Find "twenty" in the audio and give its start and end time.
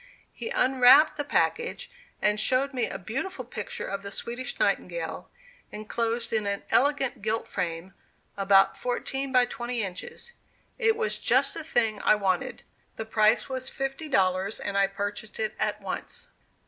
9.45-9.83